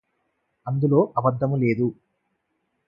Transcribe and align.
అందులో 0.67 0.99
అబద్ధము 1.17 1.55
లేదు 1.55 1.87